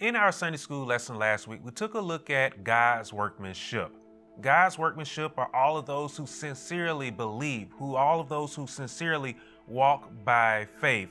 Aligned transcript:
In 0.00 0.16
our 0.16 0.32
Sunday 0.32 0.56
school 0.56 0.84
lesson 0.84 1.20
last 1.20 1.46
week, 1.46 1.60
we 1.62 1.70
took 1.70 1.94
a 1.94 2.00
look 2.00 2.28
at 2.28 2.64
God's 2.64 3.12
workmanship. 3.12 3.92
God's 4.40 4.76
workmanship 4.76 5.38
are 5.38 5.48
all 5.54 5.76
of 5.76 5.86
those 5.86 6.16
who 6.16 6.26
sincerely 6.26 7.12
believe, 7.12 7.68
who 7.78 7.94
all 7.94 8.18
of 8.18 8.28
those 8.28 8.56
who 8.56 8.66
sincerely 8.66 9.36
walk 9.68 10.10
by 10.24 10.66
faith. 10.80 11.10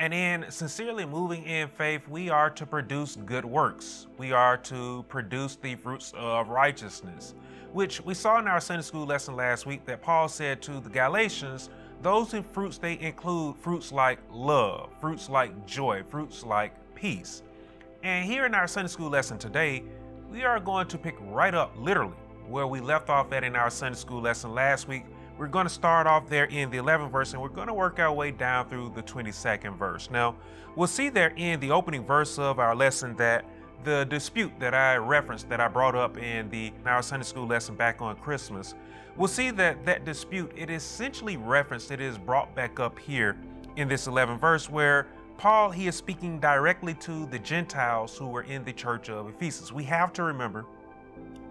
And 0.00 0.12
in 0.12 0.46
sincerely 0.50 1.06
moving 1.06 1.44
in 1.44 1.68
faith, 1.68 2.08
we 2.08 2.28
are 2.28 2.50
to 2.50 2.66
produce 2.66 3.14
good 3.14 3.44
works. 3.44 4.08
We 4.18 4.32
are 4.32 4.56
to 4.58 5.04
produce 5.08 5.54
the 5.54 5.76
fruits 5.76 6.12
of 6.16 6.48
righteousness, 6.48 7.36
which 7.72 8.00
we 8.00 8.14
saw 8.14 8.40
in 8.40 8.48
our 8.48 8.60
Sunday 8.60 8.82
school 8.82 9.06
lesson 9.06 9.36
last 9.36 9.64
week 9.64 9.84
that 9.84 10.02
Paul 10.02 10.28
said 10.28 10.60
to 10.62 10.80
the 10.80 10.90
Galatians, 10.90 11.70
those 12.02 12.34
fruits 12.50 12.78
they 12.78 12.98
include 12.98 13.58
fruits 13.58 13.92
like 13.92 14.18
love, 14.28 14.90
fruits 15.00 15.30
like 15.30 15.66
joy, 15.66 16.02
fruits 16.02 16.42
like 16.42 16.74
peace. 16.96 17.44
And 18.04 18.26
here 18.26 18.44
in 18.44 18.54
our 18.54 18.66
Sunday 18.66 18.90
school 18.90 19.08
lesson 19.08 19.38
today, 19.38 19.82
we 20.30 20.42
are 20.42 20.60
going 20.60 20.86
to 20.88 20.98
pick 20.98 21.16
right 21.22 21.54
up 21.54 21.72
literally 21.78 22.12
where 22.46 22.66
we 22.66 22.78
left 22.78 23.08
off 23.08 23.32
at 23.32 23.42
in 23.44 23.56
our 23.56 23.70
Sunday 23.70 23.96
school 23.96 24.20
lesson 24.20 24.52
last 24.52 24.86
week. 24.86 25.04
We're 25.38 25.46
going 25.48 25.64
to 25.64 25.72
start 25.72 26.06
off 26.06 26.28
there 26.28 26.44
in 26.44 26.68
the 26.68 26.76
11th 26.76 27.10
verse 27.10 27.32
and 27.32 27.40
we're 27.40 27.48
going 27.48 27.68
to 27.68 27.72
work 27.72 27.98
our 27.98 28.12
way 28.12 28.30
down 28.30 28.68
through 28.68 28.92
the 28.94 29.02
22nd 29.02 29.78
verse. 29.78 30.10
Now, 30.10 30.36
we'll 30.76 30.86
see 30.86 31.08
there 31.08 31.32
in 31.36 31.60
the 31.60 31.70
opening 31.70 32.04
verse 32.04 32.38
of 32.38 32.58
our 32.58 32.76
lesson 32.76 33.16
that 33.16 33.46
the 33.84 34.04
dispute 34.04 34.52
that 34.60 34.74
I 34.74 34.96
referenced, 34.96 35.48
that 35.48 35.60
I 35.60 35.68
brought 35.68 35.94
up 35.94 36.18
in 36.18 36.50
the 36.50 36.74
in 36.78 36.86
our 36.86 37.02
Sunday 37.02 37.24
school 37.24 37.46
lesson 37.46 37.74
back 37.74 38.02
on 38.02 38.16
Christmas, 38.16 38.74
we'll 39.16 39.28
see 39.28 39.50
that 39.52 39.86
that 39.86 40.04
dispute, 40.04 40.52
it 40.54 40.68
essentially 40.68 41.38
referenced, 41.38 41.90
it 41.90 42.02
is 42.02 42.18
brought 42.18 42.54
back 42.54 42.78
up 42.78 42.98
here 42.98 43.38
in 43.76 43.88
this 43.88 44.06
11th 44.06 44.40
verse 44.40 44.68
where 44.68 45.06
Paul, 45.36 45.70
he 45.70 45.88
is 45.88 45.96
speaking 45.96 46.38
directly 46.38 46.94
to 46.94 47.26
the 47.26 47.38
Gentiles 47.38 48.16
who 48.16 48.28
were 48.28 48.42
in 48.42 48.64
the 48.64 48.72
church 48.72 49.10
of 49.10 49.28
Ephesus. 49.28 49.72
We 49.72 49.84
have 49.84 50.12
to 50.14 50.22
remember 50.22 50.64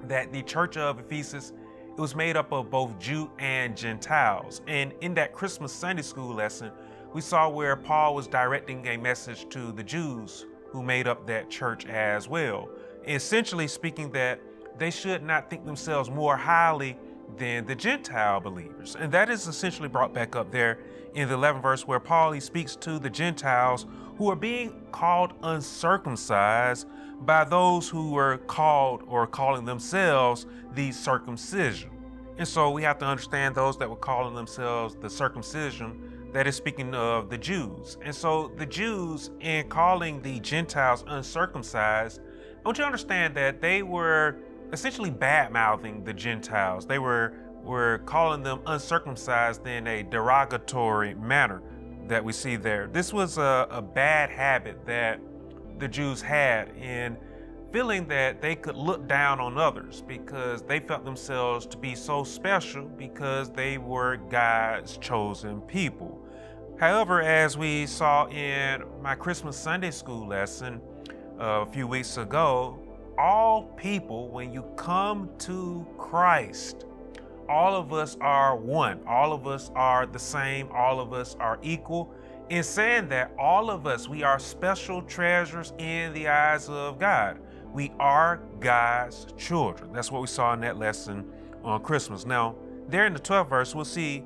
that 0.08 0.32
the 0.32 0.42
church 0.42 0.78
of 0.78 1.00
Ephesus 1.00 1.54
it 1.96 2.02
was 2.02 2.16
made 2.16 2.36
up 2.36 2.52
of 2.52 2.72
both 2.72 2.98
Jew 2.98 3.30
and 3.38 3.78
Gentiles. 3.78 4.62
And 4.68 4.94
in 5.02 5.14
that 5.14 5.32
Christmas 5.32 5.72
Sunday 5.72 6.02
school 6.02 6.34
lesson, 6.34 6.72
we 7.14 7.22
saw 7.22 7.48
where 7.48 7.76
Paul 7.76 8.16
was 8.16 8.26
directing 8.26 8.88
a 8.88 8.98
message 8.98 9.48
to 9.50 9.72
the 9.72 9.84
Jews 9.84 10.48
who 10.70 10.82
made 10.82 11.08
up 11.08 11.28
that 11.28 11.52
church 11.52 11.86
as 11.86 12.28
well. 12.28 12.68
Essentially 13.06 13.68
speaking 13.68 14.12
that 14.14 14.42
they 14.80 14.90
should 14.90 15.22
not 15.22 15.52
think 15.52 15.66
themselves 15.66 16.10
more 16.10 16.36
highly 16.36 16.98
than 17.38 17.66
the 17.66 17.76
Gentile 17.76 18.40
believers. 18.40 18.96
And 18.98 19.12
that 19.12 19.30
is 19.30 19.48
essentially 19.48 19.90
brought 19.90 20.14
back 20.14 20.36
up 20.36 20.52
there 20.52 20.80
in 21.14 21.30
the 21.30 21.38
11th 21.38 21.62
verse 21.62 21.88
where 21.88 22.00
Paul 22.00 22.32
he 22.32 22.40
speaks 22.40 22.76
to 22.78 23.00
the 23.00 23.10
Gentiles 23.10 23.86
who 24.18 24.30
are 24.30 24.36
being 24.36 24.74
called 24.92 25.34
uncircumcised 25.44 26.88
by 27.22 27.44
those 27.44 27.90
who 27.90 28.12
were 28.12 28.38
called 28.38 29.04
or 29.08 29.28
calling 29.28 29.66
themselves 29.66 30.46
the 30.74 30.92
circumcision. 30.92 31.90
And 32.38 32.48
so 32.48 32.72
we 32.72 32.84
have 32.84 32.98
to 33.00 33.06
understand 33.06 33.56
those 33.56 33.78
that 33.78 33.90
were 33.90 33.96
calling 33.96 34.34
themselves 34.34 34.96
the 34.96 35.10
circumcision, 35.10 36.30
that 36.34 36.48
is 36.48 36.56
speaking 36.56 36.96
of 36.96 37.30
the 37.30 37.38
Jews. 37.38 37.98
And 38.02 38.14
so 38.14 38.52
the 38.58 38.66
Jews, 38.66 39.30
in 39.40 39.70
calling 39.70 40.22
the 40.22 40.40
Gentiles 40.40 41.04
uncircumcised, 41.08 42.20
I 42.20 42.68
want 42.68 42.78
you 42.78 42.84
to 42.84 42.88
understand 42.88 43.36
that 43.36 43.62
they 43.62 43.84
were 43.84 44.38
essentially 44.74 45.12
bad 45.12 45.52
mouthing 45.52 46.04
the 46.04 46.14
Gentiles. 46.14 46.86
They 46.88 47.00
were, 47.00 47.34
were 47.64 48.00
calling 48.06 48.42
them 48.42 48.60
uncircumcised 48.66 49.66
in 49.68 49.88
a 49.88 50.04
derogatory 50.04 51.14
manner 51.14 51.62
that 52.08 52.26
we 52.26 52.34
see 52.34 52.56
there. 52.56 52.88
This 52.88 53.14
was 53.14 53.38
a, 53.38 53.68
a 53.70 53.82
bad 53.82 54.32
habit 54.32 54.84
that 54.86 55.22
the 55.78 55.88
Jews 55.88 56.22
had 56.22 56.70
in 56.76 57.18
feeling 57.72 58.08
that 58.08 58.42
they 58.42 58.56
could 58.56 58.76
look 58.76 59.08
down 59.08 59.40
on 59.40 59.58
others 59.58 60.04
because 60.08 60.62
they 60.64 60.80
felt 60.80 61.06
themselves 61.06 61.66
to 61.68 61.78
be 61.78 61.96
so 61.96 62.24
special 62.24 62.86
because 62.86 63.52
they 63.52 63.78
were 63.78 64.18
God's 64.30 64.98
chosen 64.98 65.62
people. 65.62 66.20
However, 66.80 67.22
as 67.22 67.58
we 67.58 67.86
saw 67.86 68.28
in 68.28 68.84
my 69.02 69.16
Christmas 69.16 69.56
Sunday 69.56 69.92
school 69.92 70.28
lesson 70.28 70.82
a 71.40 71.66
few 71.66 71.88
weeks 71.88 72.18
ago, 72.18 72.83
all 73.18 73.64
people, 73.78 74.30
when 74.30 74.52
you 74.52 74.64
come 74.76 75.30
to 75.40 75.86
Christ, 75.98 76.86
all 77.50 77.76
of 77.76 77.94
us 77.94 78.18
are 78.22 78.56
one. 78.56 79.02
All 79.08 79.34
of 79.34 79.48
us 79.48 79.72
are 79.76 80.06
the 80.06 80.20
same. 80.20 80.70
All 80.72 81.00
of 81.00 81.14
us 81.14 81.36
are 81.40 81.60
equal. 81.62 82.14
In 82.50 82.64
saying 82.64 83.10
that, 83.10 83.32
all 83.38 83.70
of 83.70 83.86
us, 83.88 84.08
we 84.08 84.24
are 84.24 84.40
special 84.40 85.02
treasures 85.02 85.74
in 85.78 86.14
the 86.14 86.28
eyes 86.28 86.70
of 86.70 87.00
God. 87.00 87.40
We 87.74 87.92
are 88.00 88.42
God's 88.60 89.28
children. 89.38 89.92
That's 89.94 90.12
what 90.12 90.22
we 90.22 90.28
saw 90.28 90.54
in 90.54 90.62
that 90.62 90.78
lesson 90.78 91.32
on 91.64 91.82
Christmas. 91.82 92.26
Now, 92.26 92.56
there 92.88 93.06
in 93.06 93.14
the 93.14 93.20
12th 93.20 93.50
verse, 93.50 93.76
we'll 93.76 93.86
see 93.86 94.20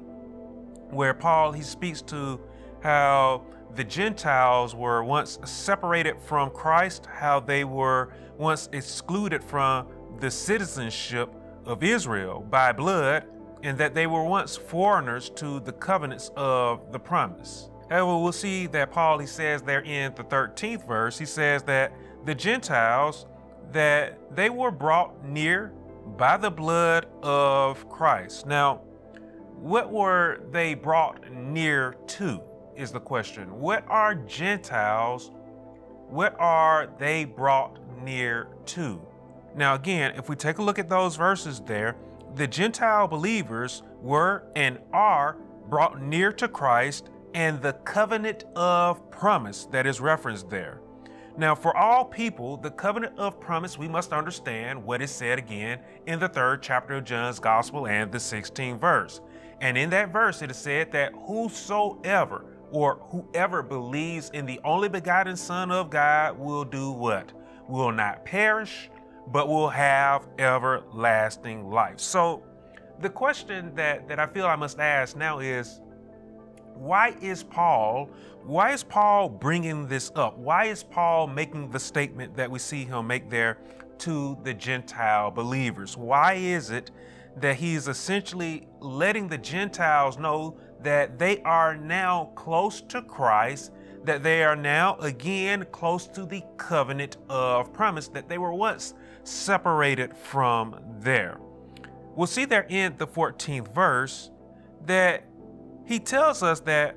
where 0.90 1.14
Paul 1.14 1.52
he 1.52 1.62
speaks 1.62 2.02
to 2.04 2.40
how 2.82 3.44
the 3.76 3.84
Gentiles 3.84 4.76
were 4.76 5.04
once 5.04 5.40
separated 5.46 6.20
from 6.20 6.50
Christ, 6.50 7.06
how 7.06 7.40
they 7.40 7.64
were 7.64 8.14
once 8.38 8.70
excluded 8.72 9.44
from 9.44 9.88
the 10.20 10.32
citizenship 10.32 11.34
of 11.66 11.84
Israel 11.84 12.46
by 12.50 12.72
blood, 12.72 13.26
and 13.64 13.78
that 13.78 13.94
they 13.94 14.08
were 14.08 14.24
once 14.24 14.56
foreigners 14.56 15.30
to 15.32 15.60
the 15.60 15.74
covenants 15.74 16.32
of 16.36 16.92
the 16.92 17.00
promise. 17.00 17.70
However, 17.90 18.18
we'll 18.18 18.32
see 18.32 18.68
that 18.68 18.92
Paul, 18.92 19.20
he 19.20 19.28
says 19.28 19.62
there 19.62 19.82
in 19.82 20.14
the 20.16 20.24
13th 20.24 20.88
verse, 20.88 21.18
he 21.18 21.26
says 21.26 21.64
that 21.64 21.94
the 22.26 22.36
Gentiles, 22.36 23.26
that 23.72 24.36
they 24.36 24.50
were 24.50 24.72
brought 24.72 25.24
near 25.26 25.74
by 26.18 26.38
the 26.38 26.52
blood 26.52 27.08
of 27.22 27.90
Christ. 27.90 28.46
Now, 28.46 28.82
what 29.60 29.92
were 29.92 30.42
they 30.52 30.74
brought 30.74 31.32
near 31.32 31.96
to 32.08 32.42
is 32.78 32.92
the 32.92 33.00
question. 33.00 33.60
What 33.60 33.84
are 33.88 34.16
Gentiles? 34.16 35.32
What 36.10 36.36
are 36.40 36.90
they 36.98 37.26
brought 37.26 37.80
near 38.02 38.48
to? 38.68 39.02
Now, 39.56 39.74
again, 39.74 40.14
if 40.16 40.30
we 40.30 40.36
take 40.36 40.60
a 40.60 40.62
look 40.62 40.80
at 40.80 40.88
those 40.88 41.16
verses 41.16 41.60
there, 41.66 41.96
the 42.36 42.48
Gentile 42.48 43.08
believers 43.08 43.82
were 44.02 44.44
and 44.56 44.80
are 44.94 45.38
brought 45.68 46.02
near 46.02 46.32
to 46.34 46.48
Christ 46.48 47.10
and 47.34 47.62
the 47.62 47.74
covenant 47.74 48.46
of 48.56 49.10
promise 49.10 49.66
that 49.72 49.86
is 49.86 50.00
referenced 50.00 50.50
there. 50.50 50.80
Now, 51.38 51.54
for 51.54 51.76
all 51.76 52.04
people, 52.06 52.58
the 52.58 52.72
covenant 52.72 53.18
of 53.18 53.40
promise, 53.40 53.78
we 53.78 53.88
must 53.88 54.12
understand 54.12 54.84
what 54.84 55.02
is 55.02 55.12
said 55.12 55.38
again 55.38 55.80
in 56.08 56.20
the 56.20 56.28
third 56.28 56.64
chapter 56.64 56.96
of 56.96 57.04
John's 57.04 57.40
Gospel 57.40 57.88
and 57.88 58.12
the 58.12 58.18
16th 58.18 58.80
verse. 58.80 59.22
And 59.62 59.78
in 59.78 59.90
that 59.92 60.12
verse, 60.12 60.42
it 60.42 60.50
is 60.50 60.58
said 60.58 60.92
that 60.94 61.14
whosoever 61.14 62.57
or 62.72 62.96
whoever 63.10 63.64
believes 63.64 64.30
in 64.32 64.46
the 64.46 64.60
only 64.64 64.90
begotten 64.90 65.36
Son 65.36 65.72
of 65.72 65.90
God 65.90 66.38
will 66.38 66.64
do 66.66 66.92
what? 66.92 67.32
Will 67.68 67.92
not 67.92 68.26
perish, 68.26 68.90
but 69.28 69.48
will 69.48 69.70
have 69.70 70.28
everlasting 70.38 71.70
life. 71.70 72.00
So, 72.00 72.44
the 73.00 73.10
question 73.10 73.76
that, 73.76 74.08
that 74.08 74.20
I 74.20 74.26
feel 74.26 74.48
I 74.48 74.56
must 74.56 74.80
ask 74.80 75.16
now 75.16 75.40
is 75.40 75.82
why 76.74 77.16
is 77.22 77.44
Paul 77.44 78.10
why 78.48 78.72
is 78.72 78.82
Paul 78.82 79.28
bringing 79.28 79.88
this 79.88 80.10
up? 80.16 80.38
Why 80.38 80.66
is 80.66 80.82
Paul 80.82 81.28
making 81.28 81.70
the 81.70 81.80
statement 81.80 82.38
that 82.38 82.50
we 82.50 82.60
see 82.60 82.86
him 82.86 83.06
make 83.06 83.30
there 83.30 83.58
to 83.98 84.38
the 84.44 84.54
Gentile 84.54 85.32
believers? 85.32 85.98
Why 85.98 86.36
is 86.36 86.70
it 86.70 86.92
that 87.36 87.58
he's 87.58 87.90
essentially 87.90 88.70
letting 88.80 89.28
the 89.28 89.38
Gentiles 89.38 90.18
know 90.18 90.58
that 90.84 91.18
they 91.20 91.42
are 91.42 91.76
now 91.76 92.32
close 92.36 92.82
to 92.82 93.02
Christ, 93.02 93.72
that 94.04 94.24
they 94.24 94.44
are 94.44 94.56
now 94.56 94.96
again 94.98 95.66
close 95.72 96.08
to 96.08 96.26
the 96.26 96.44
covenant 96.58 97.18
of 97.30 97.74
promise 97.74 98.08
that 98.10 98.30
they 98.30 98.38
were 98.38 98.54
once 98.54 98.94
separated 99.24 100.16
from 100.16 100.80
there? 101.00 101.38
We'll 102.16 102.28
see 102.28 102.46
there 102.46 102.66
in 102.70 102.96
the 102.98 103.08
14th 103.08 103.74
verse 103.74 104.32
that 104.86 105.24
he 105.86 106.00
tells 106.00 106.42
us 106.42 106.60
that 106.62 106.96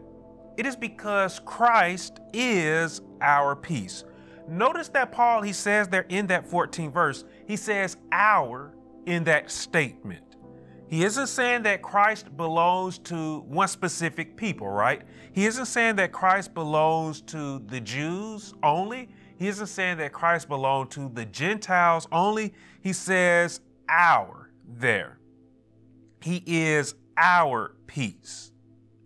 it 0.56 0.66
is 0.66 0.76
because 0.76 1.40
Christ 1.44 2.20
is 2.32 3.00
our 3.20 3.54
peace. 3.54 4.04
Notice 4.48 4.88
that 4.88 5.12
Paul, 5.12 5.42
he 5.42 5.52
says 5.52 5.88
there 5.88 6.06
in 6.08 6.26
that 6.26 6.48
14th 6.48 6.92
verse, 6.92 7.24
he 7.46 7.56
says 7.56 7.96
our 8.12 8.74
in 9.06 9.24
that 9.24 9.50
statement. 9.50 10.29
He 10.90 11.04
isn't 11.04 11.28
saying 11.28 11.62
that 11.62 11.82
Christ 11.82 12.36
belongs 12.36 12.98
to 12.98 13.42
one 13.42 13.68
specific 13.68 14.36
people, 14.36 14.68
right? 14.68 15.02
He 15.30 15.46
isn't 15.46 15.66
saying 15.66 15.94
that 15.96 16.10
Christ 16.10 16.52
belongs 16.52 17.20
to 17.22 17.60
the 17.60 17.80
Jews 17.80 18.54
only. 18.64 19.08
He 19.38 19.46
isn't 19.46 19.68
saying 19.68 19.98
that 19.98 20.12
Christ 20.12 20.48
belonged 20.48 20.90
to 20.90 21.08
the 21.14 21.26
Gentiles 21.26 22.08
only. 22.10 22.52
He 22.82 22.92
says 22.92 23.60
our 23.88 24.50
there. 24.66 25.20
He 26.22 26.42
is 26.44 26.96
our 27.16 27.76
peace. 27.86 28.50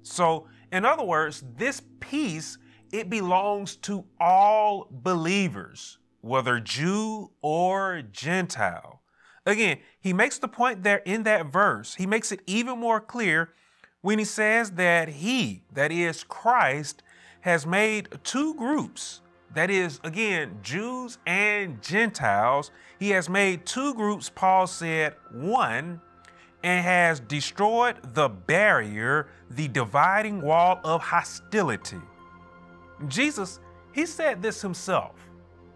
So, 0.03 0.49
in 0.73 0.87
other 0.87 1.05
words, 1.05 1.45
this 1.55 1.83
peace, 2.01 2.57
it 2.93 3.11
belongs 3.11 3.77
to 3.77 4.07
all 4.19 4.89
believers, 4.91 5.99
whether 6.23 6.61
Jew 6.61 7.31
or 7.43 8.01
Gentile. 8.11 9.03
Again, 9.47 9.79
he 10.01 10.13
makes 10.13 10.39
the 10.39 10.49
point 10.49 10.83
there 10.83 11.03
in 11.05 11.25
that 11.25 11.47
verse. 11.47 11.95
He 11.97 12.07
makes 12.07 12.33
it 12.33 12.41
even 12.47 12.79
more 12.79 13.01
clear 13.01 13.51
when 14.01 14.19
he 14.19 14.25
says 14.25 14.73
that 14.73 15.09
he, 15.09 15.63
that 15.73 15.93
is 15.93 16.25
Christ, 16.25 17.03
has 17.43 17.67
made 17.67 18.09
two 18.23 18.55
groups. 18.55 19.21
That 19.55 19.71
is, 19.71 20.01
again, 20.03 20.59
Jews 20.63 21.19
and 21.27 21.81
Gentiles. 21.83 22.71
He 22.99 23.11
has 23.11 23.29
made 23.29 23.67
two 23.67 23.95
groups, 23.95 24.31
Paul 24.31 24.67
said, 24.67 25.15
one, 25.31 26.01
and 26.63 26.85
has 26.85 27.21
destroyed 27.21 27.97
the 28.15 28.29
barrier, 28.29 29.29
the 29.51 29.69
dividing 29.69 30.41
wall 30.41 30.81
of 30.83 31.03
hostility. 31.03 32.01
Jesus, 33.09 33.61
he 33.93 34.07
said 34.07 34.43
this 34.43 34.63
himself. 34.63 35.15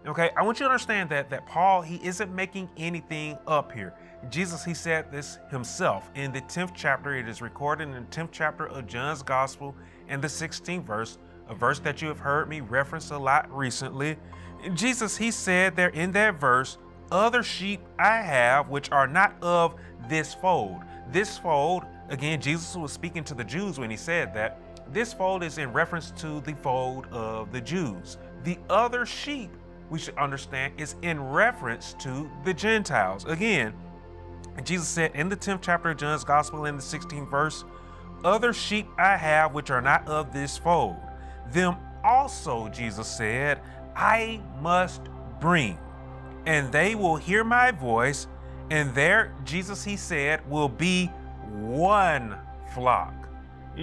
Okay, 0.07 0.29
I 0.37 0.43
want 0.43 0.59
you 0.59 0.65
to 0.65 0.71
understand 0.71 1.09
that 1.09 1.29
that 1.29 1.45
Paul 1.45 1.81
he 1.81 1.99
isn't 2.03 2.33
making 2.33 2.69
anything 2.77 3.37
up 3.45 3.71
here. 3.71 3.93
Jesus 4.29 4.63
he 4.63 4.73
said 4.73 5.11
this 5.11 5.39
himself 5.49 6.09
in 6.15 6.31
the 6.31 6.41
10th 6.41 6.71
chapter. 6.73 7.15
It 7.15 7.27
is 7.27 7.41
recorded 7.41 7.89
in 7.89 7.93
the 7.93 8.01
10th 8.09 8.29
chapter 8.31 8.67
of 8.67 8.87
John's 8.87 9.21
Gospel 9.21 9.75
in 10.07 10.21
the 10.21 10.27
16th 10.27 10.83
verse, 10.83 11.17
a 11.49 11.53
verse 11.53 11.79
that 11.79 12.01
you 12.01 12.07
have 12.07 12.19
heard 12.19 12.47
me 12.47 12.61
reference 12.61 13.11
a 13.11 13.17
lot 13.17 13.53
recently. 13.55 14.17
Jesus 14.73 15.17
he 15.17 15.31
said 15.31 15.75
there 15.75 15.89
in 15.89 16.13
that 16.13 16.35
verse, 16.35 16.77
"Other 17.11 17.43
sheep 17.43 17.81
I 17.97 18.17
have 18.21 18.69
which 18.69 18.91
are 18.91 19.07
not 19.07 19.35
of 19.41 19.75
this 20.07 20.33
fold." 20.33 20.81
This 21.11 21.37
fold, 21.37 21.85
again, 22.07 22.39
Jesus 22.39 22.75
was 22.75 22.93
speaking 22.93 23.23
to 23.25 23.33
the 23.33 23.43
Jews 23.43 23.79
when 23.79 23.89
he 23.89 23.97
said 23.97 24.33
that. 24.33 24.61
This 24.91 25.13
fold 25.13 25.43
is 25.43 25.59
in 25.59 25.71
reference 25.71 26.09
to 26.11 26.39
the 26.41 26.53
fold 26.53 27.05
of 27.11 27.51
the 27.51 27.61
Jews. 27.61 28.17
The 28.43 28.57
other 28.69 29.05
sheep 29.05 29.51
we 29.89 29.99
should 29.99 30.17
understand 30.17 30.73
is 30.77 30.95
in 31.01 31.21
reference 31.21 31.93
to 31.99 32.29
the 32.45 32.53
Gentiles. 32.53 33.25
Again, 33.25 33.73
Jesus 34.63 34.87
said 34.87 35.11
in 35.15 35.29
the 35.29 35.37
10th 35.37 35.59
chapter 35.61 35.91
of 35.91 35.97
John's 35.97 36.23
Gospel, 36.23 36.65
in 36.65 36.75
the 36.75 36.81
16th 36.81 37.29
verse, 37.29 37.65
Other 38.23 38.53
sheep 38.53 38.87
I 38.97 39.15
have 39.17 39.53
which 39.53 39.69
are 39.69 39.81
not 39.81 40.07
of 40.07 40.33
this 40.33 40.57
fold. 40.57 40.97
Them 41.51 41.77
also, 42.03 42.69
Jesus 42.69 43.07
said, 43.07 43.61
I 43.95 44.41
must 44.61 45.01
bring, 45.39 45.77
and 46.45 46.71
they 46.71 46.95
will 46.95 47.15
hear 47.15 47.43
my 47.43 47.71
voice, 47.71 48.27
and 48.69 48.93
there, 48.93 49.33
Jesus, 49.45 49.83
he 49.83 49.97
said, 49.97 50.47
will 50.49 50.69
be 50.69 51.07
one 51.47 52.37
flock. 52.73 53.13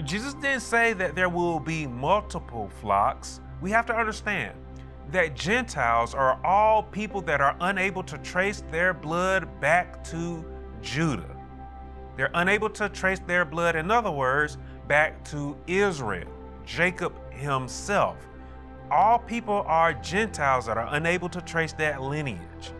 Jesus 0.03 0.33
didn't 0.35 0.61
say 0.61 0.93
that 0.93 1.15
there 1.15 1.29
will 1.29 1.59
be 1.59 1.87
multiple 1.87 2.69
flocks. 2.81 3.41
We 3.61 3.71
have 3.71 3.85
to 3.87 3.95
understand 3.95 4.53
that 5.11 5.35
Gentiles 5.35 6.13
are 6.13 6.39
all 6.45 6.83
people 6.83 7.21
that 7.21 7.41
are 7.41 7.55
unable 7.61 8.03
to 8.03 8.17
trace 8.19 8.63
their 8.71 8.93
blood 8.93 9.59
back 9.61 10.03
to 10.05 10.45
Judah. 10.81 11.35
They're 12.15 12.31
unable 12.33 12.69
to 12.71 12.89
trace 12.89 13.19
their 13.19 13.45
blood, 13.45 13.75
in 13.75 13.91
other 13.91 14.11
words, 14.11 14.57
back 14.87 15.23
to 15.25 15.55
Israel, 15.67 16.27
Jacob 16.65 17.13
himself. 17.31 18.17
All 18.89 19.19
people 19.19 19.63
are 19.67 19.93
Gentiles 19.93 20.65
that 20.65 20.77
are 20.77 20.87
unable 20.91 21.29
to 21.29 21.41
trace 21.41 21.73
that 21.73 22.01
lineage. 22.01 22.71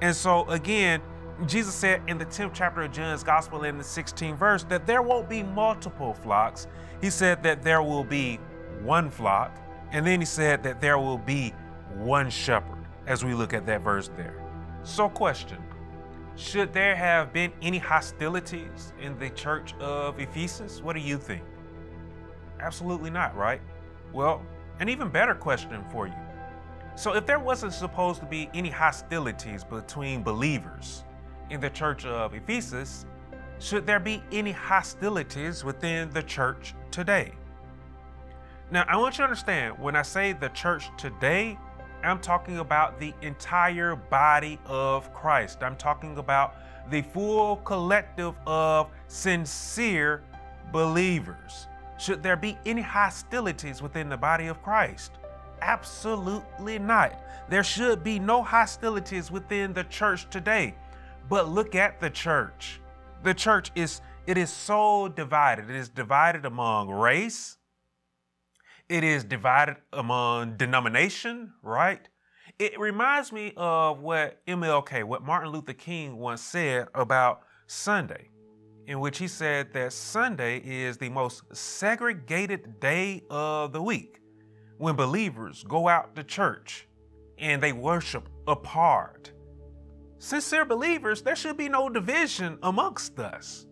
And 0.00 0.14
so, 0.14 0.48
again, 0.48 1.02
Jesus 1.46 1.74
said 1.74 2.02
in 2.06 2.16
the 2.16 2.24
10th 2.24 2.52
chapter 2.54 2.82
of 2.82 2.92
John's 2.92 3.22
Gospel 3.22 3.64
in 3.64 3.76
the 3.76 3.84
16th 3.84 4.38
verse 4.38 4.64
that 4.64 4.86
there 4.86 5.02
won't 5.02 5.28
be 5.28 5.42
multiple 5.42 6.14
flocks. 6.14 6.66
He 7.00 7.10
said 7.10 7.42
that 7.42 7.62
there 7.62 7.82
will 7.82 8.04
be 8.04 8.40
one 8.82 9.10
flock. 9.10 9.54
And 9.92 10.06
then 10.06 10.20
he 10.20 10.26
said 10.26 10.62
that 10.62 10.80
there 10.80 10.98
will 10.98 11.18
be 11.18 11.52
one 11.98 12.30
shepherd 12.30 12.84
as 13.06 13.24
we 13.24 13.34
look 13.34 13.52
at 13.52 13.66
that 13.66 13.82
verse 13.82 14.10
there. 14.16 14.34
So, 14.82 15.08
question 15.08 15.62
Should 16.36 16.72
there 16.72 16.94
have 16.94 17.32
been 17.32 17.52
any 17.62 17.78
hostilities 17.78 18.92
in 19.00 19.18
the 19.18 19.30
church 19.30 19.74
of 19.80 20.20
Ephesus? 20.20 20.82
What 20.82 20.94
do 20.94 21.00
you 21.00 21.18
think? 21.18 21.42
Absolutely 22.60 23.10
not, 23.10 23.36
right? 23.36 23.60
Well, 24.12 24.42
an 24.80 24.88
even 24.88 25.08
better 25.08 25.34
question 25.34 25.84
for 25.90 26.06
you. 26.06 26.14
So, 26.94 27.14
if 27.14 27.26
there 27.26 27.38
wasn't 27.38 27.72
supposed 27.72 28.20
to 28.20 28.26
be 28.26 28.50
any 28.54 28.70
hostilities 28.70 29.64
between 29.64 30.22
believers 30.22 31.04
in 31.50 31.60
the 31.60 31.70
church 31.70 32.04
of 32.04 32.34
Ephesus, 32.34 33.06
should 33.58 33.86
there 33.86 34.00
be 34.00 34.22
any 34.32 34.52
hostilities 34.52 35.64
within 35.64 36.10
the 36.10 36.22
church 36.22 36.74
today? 36.90 37.32
Now, 38.70 38.84
I 38.88 38.96
want 38.96 39.14
you 39.14 39.18
to 39.18 39.24
understand 39.24 39.78
when 39.78 39.94
I 39.94 40.02
say 40.02 40.32
the 40.32 40.48
church 40.48 40.90
today, 40.98 41.58
I'm 42.02 42.20
talking 42.20 42.58
about 42.58 43.00
the 43.00 43.14
entire 43.22 43.96
body 43.96 44.58
of 44.66 45.12
Christ. 45.12 45.62
I'm 45.62 45.76
talking 45.76 46.18
about 46.18 46.56
the 46.90 47.02
full 47.02 47.56
collective 47.58 48.34
of 48.46 48.90
sincere 49.08 50.22
believers. 50.72 51.66
Should 51.98 52.22
there 52.22 52.36
be 52.36 52.58
any 52.66 52.82
hostilities 52.82 53.82
within 53.82 54.08
the 54.08 54.16
body 54.16 54.46
of 54.46 54.62
Christ? 54.62 55.12
Absolutely 55.62 56.78
not. 56.78 57.20
There 57.48 57.64
should 57.64 58.04
be 58.04 58.18
no 58.18 58.42
hostilities 58.42 59.30
within 59.30 59.72
the 59.72 59.84
church 59.84 60.28
today. 60.30 60.74
But 61.28 61.48
look 61.48 61.74
at 61.74 62.00
the 62.00 62.10
church. 62.10 62.80
The 63.22 63.34
church 63.34 63.72
is 63.74 64.00
it 64.26 64.36
is 64.36 64.50
so 64.50 65.08
divided. 65.08 65.70
It 65.70 65.76
is 65.76 65.88
divided 65.88 66.44
among 66.44 66.90
race, 66.90 67.58
it 68.88 69.02
is 69.02 69.24
divided 69.24 69.76
among 69.92 70.56
denomination, 70.56 71.52
right? 71.62 72.08
It 72.58 72.78
reminds 72.78 73.32
me 73.32 73.52
of 73.56 74.00
what 74.00 74.44
MLK, 74.46 75.04
what 75.04 75.22
Martin 75.22 75.50
Luther 75.50 75.72
King 75.72 76.16
once 76.18 76.40
said 76.40 76.88
about 76.94 77.40
Sunday, 77.66 78.30
in 78.86 79.00
which 79.00 79.18
he 79.18 79.28
said 79.28 79.72
that 79.72 79.92
Sunday 79.92 80.58
is 80.58 80.96
the 80.96 81.08
most 81.08 81.42
segregated 81.52 82.80
day 82.80 83.22
of 83.28 83.72
the 83.72 83.82
week 83.82 84.20
when 84.78 84.94
believers 84.94 85.64
go 85.64 85.88
out 85.88 86.14
to 86.16 86.22
church 86.22 86.86
and 87.38 87.62
they 87.62 87.72
worship 87.72 88.28
apart. 88.46 89.32
Sincere 90.18 90.64
believers, 90.64 91.22
there 91.22 91.36
should 91.36 91.56
be 91.56 91.68
no 91.68 91.88
division 91.88 92.58
amongst 92.62 93.18
us. 93.18 93.66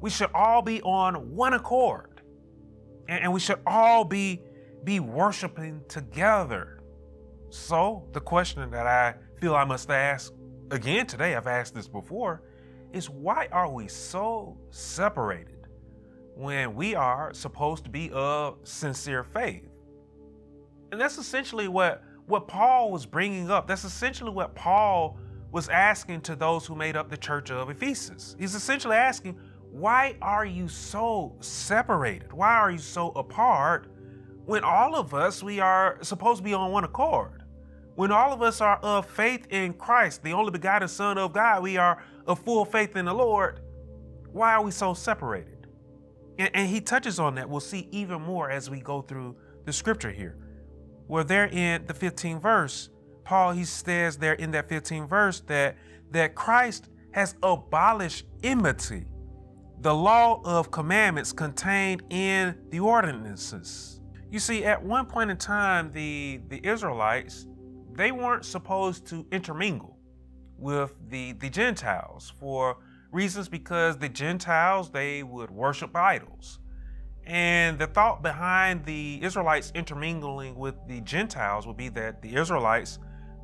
We 0.00 0.10
should 0.10 0.30
all 0.34 0.62
be 0.62 0.82
on 0.82 1.36
one 1.36 1.54
accord 1.54 2.11
and, 3.12 3.24
and 3.24 3.32
we 3.32 3.40
should 3.40 3.60
all 3.66 4.04
be 4.04 4.42
be 4.84 4.98
worshiping 4.98 5.82
together. 5.88 6.80
So 7.50 8.08
the 8.12 8.20
question 8.20 8.68
that 8.70 8.86
I 8.86 9.14
feel 9.40 9.54
I 9.54 9.64
must 9.64 9.90
ask 9.90 10.32
again 10.70 11.06
today, 11.06 11.36
I've 11.36 11.46
asked 11.46 11.74
this 11.74 11.86
before, 11.86 12.42
is 12.92 13.08
why 13.08 13.48
are 13.52 13.70
we 13.70 13.86
so 13.86 14.58
separated 14.70 15.68
when 16.34 16.74
we 16.74 16.94
are 16.94 17.32
supposed 17.32 17.84
to 17.84 17.90
be 17.90 18.10
of 18.12 18.58
sincere 18.64 19.22
faith? 19.22 19.68
And 20.90 21.00
that's 21.00 21.18
essentially 21.18 21.68
what, 21.68 22.02
what 22.26 22.48
Paul 22.48 22.90
was 22.90 23.06
bringing 23.06 23.50
up. 23.50 23.68
That's 23.68 23.84
essentially 23.84 24.32
what 24.32 24.54
Paul 24.54 25.18
was 25.52 25.68
asking 25.68 26.22
to 26.22 26.34
those 26.34 26.66
who 26.66 26.74
made 26.74 26.96
up 26.96 27.08
the 27.08 27.16
church 27.16 27.50
of 27.50 27.70
Ephesus. 27.70 28.34
He's 28.38 28.54
essentially 28.54 28.96
asking, 28.96 29.38
why 29.72 30.16
are 30.20 30.44
you 30.44 30.68
so 30.68 31.34
separated? 31.40 32.30
Why 32.30 32.56
are 32.56 32.70
you 32.70 32.78
so 32.78 33.08
apart 33.12 33.90
when 34.44 34.64
all 34.64 34.94
of 34.94 35.14
us, 35.14 35.42
we 35.42 35.60
are 35.60 35.96
supposed 36.02 36.38
to 36.38 36.44
be 36.44 36.52
on 36.52 36.70
one 36.70 36.84
accord? 36.84 37.42
When 37.94 38.12
all 38.12 38.34
of 38.34 38.42
us 38.42 38.60
are 38.60 38.76
of 38.82 39.08
faith 39.08 39.46
in 39.48 39.72
Christ, 39.72 40.22
the 40.22 40.32
only 40.32 40.50
begotten 40.50 40.88
Son 40.88 41.16
of 41.16 41.32
God, 41.32 41.62
we 41.62 41.78
are 41.78 42.04
of 42.26 42.40
full 42.40 42.66
faith 42.66 42.96
in 42.96 43.06
the 43.06 43.14
Lord. 43.14 43.60
Why 44.30 44.52
are 44.52 44.62
we 44.62 44.72
so 44.72 44.92
separated? 44.92 45.66
And, 46.38 46.50
and 46.52 46.68
he 46.68 46.82
touches 46.82 47.18
on 47.18 47.36
that. 47.36 47.48
We'll 47.48 47.60
see 47.60 47.88
even 47.92 48.20
more 48.20 48.50
as 48.50 48.68
we 48.68 48.78
go 48.80 49.00
through 49.00 49.36
the 49.64 49.72
scripture 49.72 50.10
here. 50.10 50.36
Where 51.06 51.24
there 51.24 51.46
in 51.46 51.86
the 51.86 51.94
15th 51.94 52.42
verse, 52.42 52.90
Paul 53.24 53.52
he 53.52 53.64
says 53.64 54.18
there 54.18 54.34
in 54.34 54.50
that 54.50 54.68
15th 54.68 55.08
verse 55.08 55.40
that 55.46 55.76
that 56.10 56.34
Christ 56.34 56.90
has 57.12 57.36
abolished 57.42 58.26
enmity 58.42 59.06
the 59.82 59.92
law 59.92 60.40
of 60.44 60.70
commandments 60.70 61.32
contained 61.32 62.04
in 62.08 62.56
the 62.70 62.78
ordinances. 62.78 64.00
You 64.30 64.38
see, 64.38 64.64
at 64.64 64.80
one 64.80 65.06
point 65.06 65.30
in 65.30 65.36
time, 65.36 65.90
the, 65.90 66.40
the 66.48 66.64
Israelites, 66.64 67.48
they 67.92 68.12
weren't 68.12 68.44
supposed 68.44 69.06
to 69.08 69.26
intermingle 69.32 69.98
with 70.56 70.94
the, 71.08 71.32
the 71.32 71.50
Gentiles 71.50 72.32
for 72.38 72.76
reasons 73.10 73.48
because 73.48 73.98
the 73.98 74.08
Gentiles, 74.08 74.90
they 74.90 75.24
would 75.24 75.50
worship 75.50 75.96
idols. 75.96 76.60
And 77.26 77.76
the 77.76 77.88
thought 77.88 78.22
behind 78.22 78.84
the 78.84 79.18
Israelites 79.20 79.72
intermingling 79.74 80.54
with 80.54 80.76
the 80.86 81.00
Gentiles 81.00 81.66
would 81.66 81.76
be 81.76 81.88
that 81.90 82.22
the 82.22 82.36
Israelites, 82.36 83.00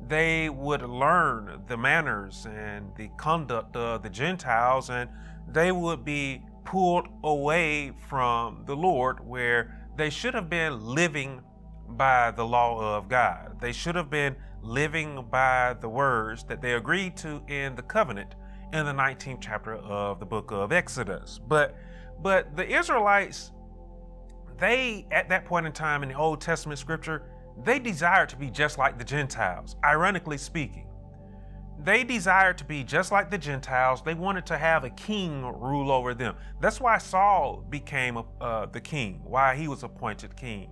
they 0.07 0.49
would 0.49 0.83
learn 0.83 1.63
the 1.67 1.75
manners 1.75 2.47
and 2.49 2.95
the 2.95 3.09
conduct 3.17 3.75
of 3.75 4.03
the 4.03 4.09
Gentiles 4.09 4.89
and 4.89 5.09
they 5.53 5.71
would 5.71 6.03
be 6.05 6.41
pulled 6.65 7.07
away 7.23 7.91
from 8.07 8.63
the 8.65 8.75
Lord 8.75 9.25
where 9.25 9.89
they 9.95 10.09
should 10.09 10.33
have 10.33 10.49
been 10.49 10.85
living 10.85 11.41
by 11.87 12.31
the 12.31 12.45
law 12.45 12.97
of 12.97 13.09
God. 13.09 13.59
They 13.59 13.71
should 13.71 13.95
have 13.95 14.09
been 14.09 14.35
living 14.61 15.25
by 15.31 15.75
the 15.79 15.89
words 15.89 16.43
that 16.45 16.61
they 16.61 16.73
agreed 16.73 17.17
to 17.17 17.41
in 17.47 17.75
the 17.75 17.81
covenant 17.81 18.35
in 18.73 18.85
the 18.85 18.93
19th 18.93 19.39
chapter 19.41 19.75
of 19.75 20.19
the 20.19 20.25
book 20.25 20.51
of 20.51 20.71
Exodus. 20.71 21.39
But 21.47 21.75
but 22.21 22.55
the 22.55 22.67
Israelites 22.67 23.51
they 24.59 25.07
at 25.11 25.29
that 25.29 25.45
point 25.45 25.65
in 25.65 25.71
time 25.71 26.03
in 26.03 26.09
the 26.09 26.15
Old 26.15 26.41
Testament 26.41 26.79
scripture, 26.79 27.23
they 27.63 27.79
desired 27.79 28.29
to 28.29 28.35
be 28.35 28.49
just 28.49 28.77
like 28.77 28.97
the 28.97 29.03
Gentiles, 29.03 29.75
ironically 29.83 30.37
speaking. 30.37 30.88
They 31.81 32.03
desired 32.03 32.57
to 32.57 32.65
be 32.65 32.83
just 32.83 33.09
like 33.09 33.31
the 33.31 33.37
Gentiles. 33.37 34.01
They 34.01 34.13
wanted 34.13 34.45
to 34.47 34.57
have 34.57 34.83
a 34.83 34.89
king 34.89 35.43
rule 35.45 35.91
over 35.91 36.13
them. 36.13 36.35
That's 36.59 36.81
why 36.81 36.97
Saul 36.97 37.63
became 37.69 38.21
uh, 38.41 38.65
the 38.65 38.81
king, 38.81 39.21
why 39.23 39.55
he 39.55 39.69
was 39.69 39.83
appointed 39.83 40.35
king. 40.35 40.71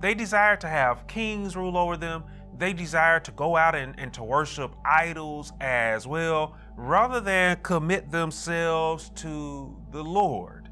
They 0.00 0.14
desired 0.14 0.62
to 0.62 0.68
have 0.68 1.06
kings 1.06 1.56
rule 1.56 1.76
over 1.76 1.98
them. 1.98 2.24
They 2.56 2.72
desired 2.72 3.24
to 3.26 3.32
go 3.32 3.56
out 3.56 3.74
and, 3.74 3.94
and 3.98 4.14
to 4.14 4.24
worship 4.24 4.74
idols 4.84 5.52
as 5.60 6.06
well, 6.06 6.56
rather 6.76 7.20
than 7.20 7.58
commit 7.62 8.10
themselves 8.10 9.10
to 9.16 9.76
the 9.90 10.02
Lord. 10.02 10.70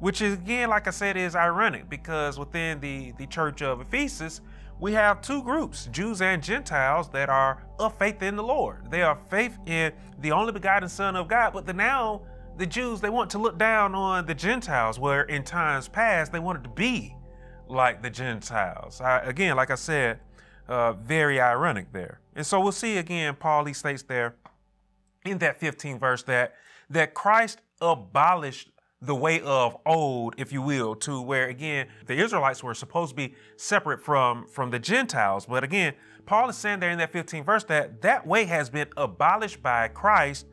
Which 0.00 0.20
is, 0.20 0.34
again, 0.34 0.70
like 0.70 0.88
I 0.88 0.90
said, 0.90 1.16
is 1.16 1.36
ironic 1.36 1.88
because 1.88 2.36
within 2.36 2.80
the, 2.80 3.12
the 3.18 3.26
church 3.26 3.62
of 3.62 3.80
Ephesus, 3.80 4.40
we 4.82 4.92
have 4.92 5.22
two 5.22 5.44
groups, 5.44 5.88
Jews 5.92 6.20
and 6.20 6.42
Gentiles, 6.42 7.08
that 7.10 7.28
are 7.28 7.62
of 7.78 7.96
faith 7.96 8.20
in 8.20 8.34
the 8.34 8.42
Lord. 8.42 8.90
They 8.90 9.02
are 9.02 9.16
faith 9.30 9.56
in 9.64 9.92
the 10.18 10.32
only 10.32 10.50
begotten 10.52 10.88
Son 10.88 11.14
of 11.14 11.28
God, 11.28 11.52
but 11.52 11.66
the 11.66 11.72
now 11.72 12.22
the 12.56 12.66
Jews, 12.66 13.00
they 13.00 13.08
want 13.08 13.30
to 13.30 13.38
look 13.38 13.56
down 13.56 13.94
on 13.94 14.26
the 14.26 14.34
Gentiles, 14.34 14.98
where 14.98 15.22
in 15.22 15.44
times 15.44 15.86
past 15.86 16.32
they 16.32 16.40
wanted 16.40 16.64
to 16.64 16.68
be 16.70 17.14
like 17.68 18.02
the 18.02 18.10
Gentiles. 18.10 19.00
I, 19.00 19.20
again, 19.20 19.54
like 19.54 19.70
I 19.70 19.76
said, 19.76 20.18
uh, 20.66 20.94
very 20.94 21.40
ironic 21.40 21.92
there. 21.92 22.18
And 22.34 22.44
so 22.44 22.60
we'll 22.60 22.72
see 22.72 22.96
again, 22.96 23.36
Paul, 23.36 23.66
he 23.66 23.74
states 23.74 24.02
there 24.02 24.34
in 25.24 25.38
that 25.38 25.60
15th 25.60 26.00
verse 26.00 26.24
that, 26.24 26.54
that 26.90 27.14
Christ 27.14 27.60
abolished 27.80 28.71
the 29.02 29.14
way 29.14 29.40
of 29.40 29.76
old, 29.84 30.34
if 30.38 30.52
you 30.52 30.62
will, 30.62 30.94
to 30.94 31.20
where 31.20 31.48
again 31.48 31.88
the 32.06 32.14
Israelites 32.14 32.62
were 32.62 32.74
supposed 32.74 33.10
to 33.10 33.16
be 33.16 33.34
separate 33.56 34.00
from 34.00 34.46
from 34.46 34.70
the 34.70 34.78
Gentiles. 34.78 35.46
But 35.46 35.64
again, 35.64 35.94
Paul 36.24 36.48
is 36.48 36.56
saying 36.56 36.80
there 36.80 36.90
in 36.90 36.98
that 36.98 37.12
15th 37.12 37.44
verse 37.44 37.64
that 37.64 38.00
that 38.02 38.26
way 38.26 38.44
has 38.44 38.70
been 38.70 38.88
abolished 38.96 39.62
by 39.62 39.88
Christ 39.88 40.46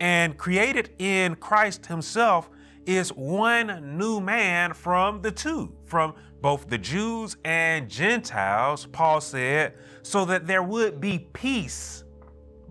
and 0.00 0.36
created 0.36 0.90
in 0.98 1.36
Christ 1.36 1.86
Himself 1.86 2.50
is 2.86 3.10
one 3.10 3.96
new 3.96 4.20
man 4.20 4.74
from 4.74 5.22
the 5.22 5.30
two, 5.30 5.72
from 5.84 6.14
both 6.40 6.68
the 6.68 6.78
Jews 6.78 7.36
and 7.44 7.88
Gentiles, 7.88 8.86
Paul 8.86 9.20
said, 9.20 9.74
so 10.02 10.24
that 10.24 10.48
there 10.48 10.64
would 10.64 11.00
be 11.00 11.28
peace 11.32 12.02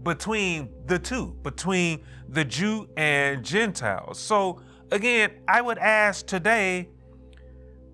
between 0.03 0.69
the 0.87 0.99
two, 0.99 1.37
between 1.43 2.03
the 2.27 2.43
Jew 2.43 2.89
and 2.97 3.45
Gentiles. 3.45 4.19
So 4.19 4.59
again, 4.91 5.31
I 5.47 5.61
would 5.61 5.77
ask 5.77 6.25
today, 6.25 6.89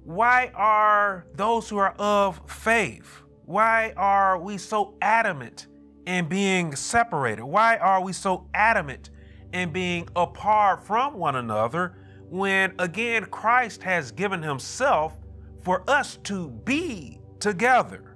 why 0.04 0.52
are 0.56 1.26
those 1.36 1.70
who 1.70 1.78
are 1.78 1.94
of 2.00 2.42
faith, 2.48 3.22
why 3.46 3.94
are 3.96 4.38
we 4.40 4.58
so 4.58 4.96
adamant 5.02 5.68
in 6.06 6.28
being 6.28 6.76
separated? 6.76 7.44
Why 7.44 7.78
are 7.78 8.02
we 8.02 8.14
so 8.14 8.48
adamant 8.54 9.10
in 9.54 9.72
being 9.72 10.08
apart 10.16 10.86
from 10.86 11.14
one 11.14 11.36
another 11.36 11.96
when 12.30 12.74
again 12.80 13.26
Christ 13.26 13.84
has 13.84 14.12
given 14.12 14.42
himself 14.42 15.18
for 15.62 15.84
us 15.90 16.18
to 16.24 16.50
be 16.50 17.20
together? 17.40 18.16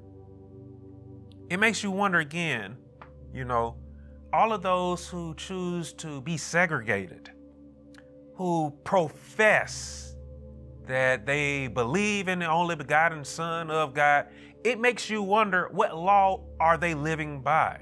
It 1.50 1.60
makes 1.60 1.84
you 1.84 1.92
wonder 1.92 2.20
again, 2.20 2.78
you 3.34 3.44
know, 3.44 3.76
all 4.34 4.54
of 4.54 4.62
those 4.62 5.08
who 5.08 5.36
choose 5.36 5.92
to 5.94 6.22
be 6.22 6.38
segregated 6.38 7.32
who 8.42 8.72
profess 8.84 10.16
that 10.88 11.26
they 11.26 11.68
believe 11.68 12.28
in 12.28 12.40
the 12.40 12.50
only 12.50 12.76
begotten 12.76 13.24
Son 13.24 13.70
of 13.70 13.94
God, 13.94 14.28
it 14.64 14.80
makes 14.80 15.10
you 15.10 15.22
wonder 15.22 15.70
what 15.72 15.96
law 15.96 16.44
are 16.60 16.78
they 16.78 16.94
living 16.94 17.42
by? 17.42 17.80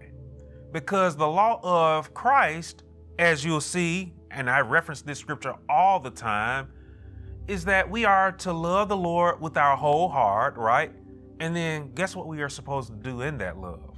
Because 0.71 1.15
the 1.15 1.27
law 1.27 1.59
of 1.63 2.13
Christ, 2.13 2.83
as 3.17 3.43
you'll 3.43 3.61
see, 3.61 4.13
and 4.31 4.49
I 4.49 4.59
reference 4.59 5.01
this 5.01 5.17
scripture 5.17 5.55
all 5.69 5.99
the 5.99 6.11
time, 6.11 6.69
is 7.47 7.65
that 7.65 7.89
we 7.89 8.05
are 8.05 8.31
to 8.33 8.53
love 8.53 8.89
the 8.89 8.97
Lord 8.97 9.41
with 9.41 9.57
our 9.57 9.75
whole 9.75 10.09
heart, 10.09 10.57
right? 10.57 10.91
And 11.39 11.55
then 11.55 11.93
guess 11.95 12.15
what 12.15 12.27
we 12.27 12.41
are 12.41 12.49
supposed 12.49 12.89
to 12.89 12.95
do 12.95 13.21
in 13.21 13.37
that 13.37 13.57
love? 13.57 13.97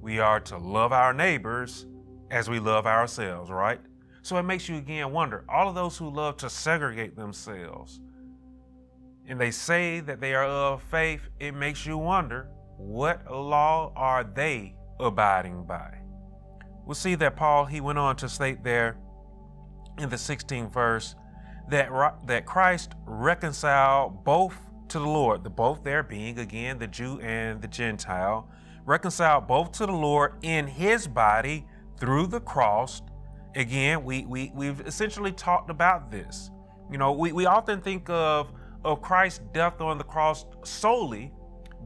We 0.00 0.20
are 0.20 0.38
to 0.40 0.56
love 0.56 0.92
our 0.92 1.12
neighbors 1.12 1.86
as 2.30 2.48
we 2.48 2.60
love 2.60 2.86
ourselves, 2.86 3.50
right? 3.50 3.80
So 4.26 4.36
it 4.38 4.42
makes 4.42 4.68
you 4.68 4.74
again 4.76 5.12
wonder 5.12 5.44
all 5.48 5.68
of 5.68 5.76
those 5.76 5.96
who 5.96 6.10
love 6.10 6.36
to 6.38 6.50
segregate 6.50 7.14
themselves 7.14 8.00
and 9.28 9.40
they 9.40 9.52
say 9.52 10.00
that 10.00 10.20
they 10.20 10.34
are 10.34 10.42
of 10.42 10.82
faith, 10.82 11.20
it 11.38 11.52
makes 11.52 11.86
you 11.86 11.96
wonder 11.96 12.48
what 12.76 13.30
law 13.30 13.92
are 13.94 14.24
they 14.24 14.74
abiding 14.98 15.62
by? 15.62 15.98
We'll 16.84 16.96
see 16.96 17.14
that 17.14 17.36
Paul, 17.36 17.66
he 17.66 17.80
went 17.80 18.00
on 18.00 18.16
to 18.16 18.28
state 18.28 18.64
there 18.64 18.98
in 19.96 20.08
the 20.08 20.16
16th 20.16 20.72
verse 20.72 21.14
that, 21.70 21.88
that 22.26 22.46
Christ 22.46 22.94
reconciled 23.04 24.24
both 24.24 24.58
to 24.88 24.98
the 24.98 25.06
Lord, 25.06 25.44
the 25.44 25.50
both 25.50 25.84
there 25.84 26.02
being 26.02 26.40
again 26.40 26.80
the 26.80 26.88
Jew 26.88 27.20
and 27.20 27.62
the 27.62 27.68
Gentile, 27.68 28.50
reconciled 28.84 29.46
both 29.46 29.70
to 29.74 29.86
the 29.86 29.92
Lord 29.92 30.32
in 30.42 30.66
his 30.66 31.06
body 31.06 31.64
through 32.00 32.26
the 32.26 32.40
cross 32.40 33.02
again, 33.56 34.04
we, 34.04 34.24
we, 34.26 34.52
we've 34.54 34.80
essentially 34.82 35.32
talked 35.32 35.70
about 35.70 36.10
this. 36.10 36.50
You 36.90 36.98
know, 36.98 37.12
we, 37.12 37.32
we 37.32 37.46
often 37.46 37.80
think 37.80 38.08
of, 38.08 38.52
of 38.84 39.02
Christ's 39.02 39.40
death 39.52 39.80
on 39.80 39.98
the 39.98 40.04
cross 40.04 40.44
solely 40.62 41.32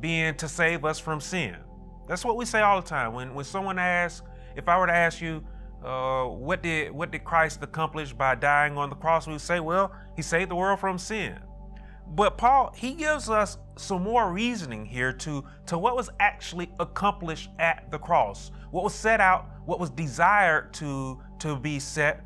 being 0.00 0.34
to 0.36 0.48
save 0.48 0.84
us 0.84 0.98
from 0.98 1.20
sin. 1.20 1.56
That's 2.08 2.24
what 2.24 2.36
we 2.36 2.44
say 2.44 2.60
all 2.60 2.80
the 2.80 2.86
time. 2.86 3.14
When, 3.14 3.34
when 3.34 3.44
someone 3.44 3.78
asks, 3.78 4.26
if 4.56 4.68
I 4.68 4.78
were 4.78 4.86
to 4.86 4.92
ask 4.92 5.20
you, 5.20 5.44
uh, 5.84 6.24
what 6.24 6.62
did 6.62 6.92
what 6.92 7.10
did 7.10 7.24
Christ 7.24 7.62
accomplish 7.62 8.12
by 8.12 8.34
dying 8.34 8.76
on 8.76 8.90
the 8.90 8.96
cross? 8.96 9.26
We 9.26 9.38
say, 9.38 9.60
well, 9.60 9.92
he 10.14 10.20
saved 10.20 10.50
the 10.50 10.54
world 10.54 10.78
from 10.78 10.98
sin. 10.98 11.38
But 12.10 12.36
Paul, 12.36 12.74
he 12.76 12.94
gives 12.94 13.30
us 13.30 13.58
some 13.76 14.02
more 14.02 14.32
reasoning 14.32 14.84
here 14.84 15.12
to, 15.12 15.44
to 15.66 15.78
what 15.78 15.94
was 15.94 16.10
actually 16.18 16.70
accomplished 16.80 17.50
at 17.58 17.90
the 17.90 17.98
cross, 17.98 18.50
what 18.72 18.82
was 18.82 18.94
set 18.94 19.20
out, 19.20 19.46
what 19.64 19.78
was 19.78 19.90
desired 19.90 20.74
to 20.74 21.20
to 21.38 21.56
be 21.56 21.78
set 21.78 22.24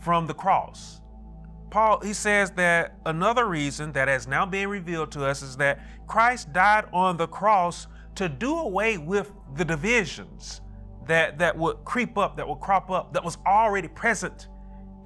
from 0.00 0.26
the 0.26 0.34
cross. 0.34 1.00
Paul, 1.70 2.00
he 2.00 2.12
says 2.12 2.50
that 2.52 2.98
another 3.06 3.46
reason 3.46 3.92
that 3.92 4.08
has 4.08 4.26
now 4.26 4.44
been 4.44 4.68
revealed 4.68 5.10
to 5.12 5.24
us 5.24 5.40
is 5.40 5.56
that 5.56 5.80
Christ 6.06 6.52
died 6.52 6.84
on 6.92 7.16
the 7.16 7.26
cross 7.26 7.86
to 8.16 8.28
do 8.28 8.58
away 8.58 8.98
with 8.98 9.32
the 9.54 9.64
divisions 9.64 10.60
that, 11.06 11.38
that 11.38 11.56
would 11.56 11.78
creep 11.84 12.18
up, 12.18 12.36
that 12.36 12.46
would 12.46 12.60
crop 12.60 12.90
up, 12.90 13.14
that 13.14 13.24
was 13.24 13.38
already 13.46 13.88
present 13.88 14.48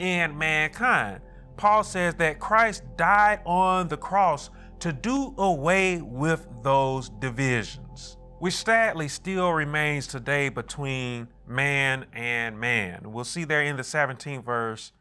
in 0.00 0.37
mankind. 0.37 1.20
Paul 1.56 1.84
says 1.84 2.14
that 2.16 2.38
Christ 2.38 2.82
died 2.96 3.40
on 3.46 3.88
the 3.88 3.96
cross 3.96 4.50
to 4.80 4.92
do 4.92 5.34
away 5.38 6.00
with 6.02 6.46
those 6.62 7.08
divisions 7.08 8.16
which 8.38 8.54
sadly 8.54 9.08
still 9.08 9.52
remains 9.52 10.06
today 10.06 10.48
between 10.48 11.28
man 11.46 12.06
and 12.12 12.58
man. 12.58 13.00
We'll 13.12 13.25
see 13.25 13.44
there 13.44 13.62
in 13.62 13.76
the 13.76 13.82
17th 13.82 14.44
verse 14.44 14.92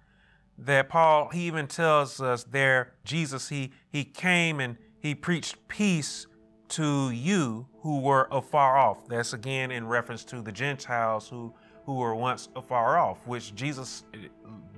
that 0.57 0.87
Paul 0.87 1.29
he 1.29 1.47
even 1.47 1.67
tells 1.67 2.21
us 2.21 2.45
there 2.45 2.93
Jesus 3.03 3.49
he 3.49 3.73
he 3.89 4.05
came 4.05 4.61
and 4.61 4.77
he 4.99 5.13
preached 5.13 5.67
peace 5.67 6.27
to 6.69 7.11
you 7.11 7.67
who 7.81 7.99
were 7.99 8.27
afar 8.31 8.77
off. 8.77 9.07
That's 9.07 9.33
again 9.33 9.69
in 9.69 9.85
reference 9.85 10.23
to 10.25 10.41
the 10.41 10.51
Gentiles 10.51 11.27
who 11.27 11.53
who 11.85 11.95
were 11.95 12.15
once 12.15 12.49
afar 12.55 12.97
off, 12.97 13.27
which 13.27 13.53
Jesus 13.53 14.05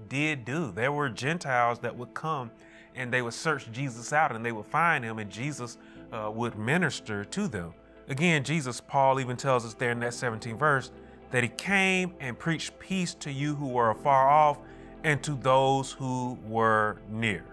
did 0.10 0.46
do. 0.46 0.72
There 0.72 0.92
were 0.92 1.10
Gentiles 1.10 1.80
that 1.80 1.96
would 1.96 2.14
come 2.14 2.52
and 2.96 3.12
they 3.12 3.22
would 3.22 3.34
search 3.34 3.72
Jesus 3.72 4.12
out 4.12 4.36
and 4.36 4.46
they 4.46 4.52
would 4.52 4.66
find 4.66 5.04
him 5.04 5.20
and 5.20 5.30
Jesus 5.30 5.78
uh, 6.12 6.32
would 6.34 6.58
minister 6.58 7.24
to 7.26 7.48
them. 7.48 7.74
Again, 8.10 8.44
Jesus, 8.44 8.82
Paul 8.82 9.20
even 9.20 9.38
tells 9.38 9.66
us 9.66 9.74
there 9.74 9.92
in 9.92 10.00
that 10.00 10.14
17th 10.14 10.58
verse 10.58 10.92
that 11.32 11.44
he 11.44 11.50
came 11.50 12.14
and 12.20 12.40
preached 12.40 12.80
peace 12.80 13.14
to 13.16 13.32
you 13.32 13.56
who 13.56 13.68
were 13.68 13.90
afar 13.90 14.30
off 14.30 14.60
and 15.04 15.22
to 15.24 15.36
those 15.36 15.92
who 15.92 16.38
were 16.46 16.98
near. 17.10 17.44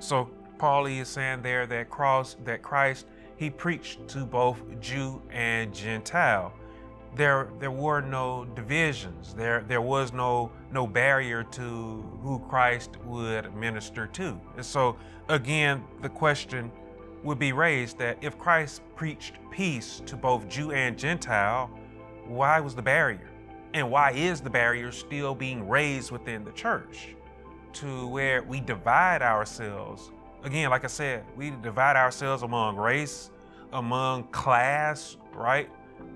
So 0.00 0.30
Paul 0.58 0.86
is 0.86 1.08
saying 1.08 1.42
there 1.42 1.66
that 1.66 1.90
cross 1.90 2.36
that 2.44 2.62
Christ 2.62 3.06
he 3.36 3.48
preached 3.48 4.06
to 4.08 4.26
both 4.26 4.58
Jew 4.80 5.22
and 5.30 5.72
Gentile. 5.74 6.52
There 7.16 7.50
there 7.58 7.70
were 7.70 8.00
no 8.00 8.44
divisions. 8.44 9.34
There 9.34 9.64
there 9.66 9.80
was 9.80 10.12
no 10.12 10.52
no 10.70 10.86
barrier 10.86 11.42
to 11.42 12.18
who 12.22 12.38
Christ 12.48 12.96
would 13.04 13.54
minister 13.54 14.06
to. 14.06 14.40
And 14.56 14.64
so 14.64 14.96
again, 15.28 15.84
the 16.02 16.08
question 16.08 16.70
would 17.22 17.38
be 17.38 17.52
raised 17.52 17.98
that 17.98 18.18
if 18.22 18.38
Christ 18.38 18.82
preached 18.94 19.34
peace 19.50 20.02
to 20.06 20.16
both 20.16 20.48
Jew 20.48 20.72
and 20.72 20.98
Gentile, 20.98 21.70
why 22.26 22.60
was 22.60 22.74
the 22.74 22.82
barrier? 22.82 23.28
And 23.74 23.90
why 23.90 24.12
is 24.12 24.40
the 24.40 24.50
barrier 24.50 24.90
still 24.90 25.34
being 25.34 25.68
raised 25.68 26.10
within 26.10 26.44
the 26.44 26.52
church 26.52 27.14
to 27.74 28.06
where 28.08 28.42
we 28.42 28.60
divide 28.60 29.22
ourselves? 29.22 30.10
Again, 30.42 30.70
like 30.70 30.84
I 30.84 30.88
said, 30.88 31.24
we 31.36 31.50
divide 31.50 31.96
ourselves 31.96 32.42
among 32.42 32.76
race, 32.76 33.30
among 33.72 34.24
class, 34.28 35.16
right? 35.34 35.68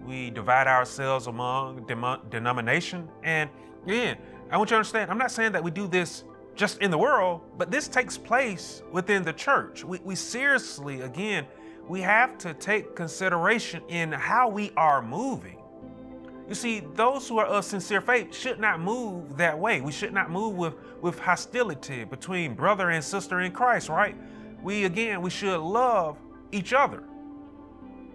We 0.05 0.31
divide 0.31 0.67
ourselves 0.67 1.27
among 1.27 1.87
denomination. 2.31 3.09
And 3.23 3.49
again, 3.85 4.19
I 4.51 4.57
want 4.57 4.71
you 4.71 4.75
to 4.75 4.79
understand, 4.79 5.11
I'm 5.11 5.19
not 5.19 5.31
saying 5.31 5.53
that 5.53 5.65
we 5.65 5.71
do 5.71 5.87
this 5.87 6.25
just 6.55 6.79
in 6.79 6.91
the 6.91 6.99
world, 6.99 7.41
but 7.59 7.71
this 7.71 7.89
takes 7.89 8.17
place 8.17 8.83
within 8.93 9.23
the 9.23 9.33
church. 9.33 9.85
We, 9.85 9.99
we 10.05 10.15
seriously, 10.15 11.01
again, 11.01 11.47
we 11.89 12.01
have 12.01 12.39
to 12.39 12.55
take 12.55 12.95
consideration 12.95 13.83
in 13.89 14.13
how 14.13 14.49
we 14.49 14.71
are 14.77 15.03
moving. 15.03 15.59
You 16.49 16.55
see, 16.55 16.81
those 16.95 17.27
who 17.29 17.39
are 17.39 17.47
of 17.47 17.65
sincere 17.65 18.01
faith 18.01 18.35
should 18.35 18.61
not 18.61 18.81
move 18.81 19.37
that 19.39 19.59
way. 19.59 19.81
We 19.81 19.93
should 19.93 20.13
not 20.13 20.31
move 20.31 20.55
with, 20.55 20.75
with 21.01 21.19
hostility 21.19 22.05
between 22.05 22.55
brother 22.55 22.91
and 22.91 23.03
sister 23.03 23.41
in 23.41 23.53
Christ, 23.53 23.89
right? 23.89 24.15
We 24.63 24.85
again, 24.85 25.23
we 25.23 25.31
should 25.31 25.59
love 25.59 26.19
each 26.53 26.73
other. 26.73 27.03